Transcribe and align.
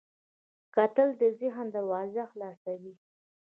کتل 0.75 1.09
د 1.21 1.23
ذهن 1.39 1.65
دروازې 1.75 2.23
خلاصوي 2.31 2.93